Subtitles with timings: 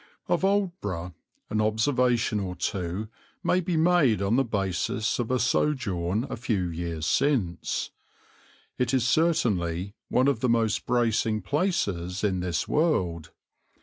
[0.27, 1.13] [Illustration: WOODBRIDGE STREET] Of Aldeburgh
[1.51, 3.07] an observation or two
[3.43, 7.91] may be made on the basis of a sojourn a few years since.
[8.79, 13.29] It is certainly one of the most bracing places in this world.